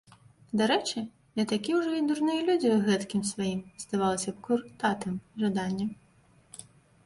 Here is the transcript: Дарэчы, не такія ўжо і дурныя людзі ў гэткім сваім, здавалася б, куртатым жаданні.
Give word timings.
Дарэчы, 0.61 0.99
не 1.39 1.45
такія 1.51 1.75
ўжо 1.81 1.91
і 1.97 1.99
дурныя 2.07 2.41
людзі 2.49 2.67
ў 2.71 2.77
гэткім 2.89 3.21
сваім, 3.35 3.61
здавалася 3.87 4.29
б, 4.39 4.45
куртатым 4.51 5.15
жаданні. 5.45 5.87